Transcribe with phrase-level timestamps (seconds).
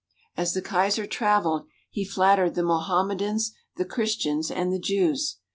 [0.35, 5.37] As the Kaiser travelled he flattered the Mo hammedans, the Christians, and the Jews.